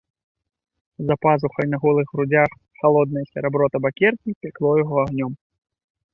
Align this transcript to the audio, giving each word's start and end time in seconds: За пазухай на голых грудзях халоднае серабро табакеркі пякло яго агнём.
За 1.09 1.15
пазухай 1.25 1.65
на 1.73 1.77
голых 1.83 2.07
грудзях 2.13 2.49
халоднае 2.81 3.25
серабро 3.31 3.65
табакеркі 3.77 4.35
пякло 4.47 4.71
яго 4.83 4.95
агнём. 5.05 5.33